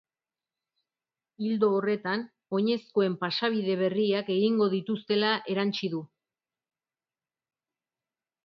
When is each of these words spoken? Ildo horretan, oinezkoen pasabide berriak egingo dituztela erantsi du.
Ildo 1.49 1.67
horretan, 1.79 2.23
oinezkoen 2.59 3.17
pasabide 3.25 3.77
berriak 3.83 4.33
egingo 4.37 4.69
dituztela 4.75 5.35
erantsi 5.57 5.91
du. 5.93 6.01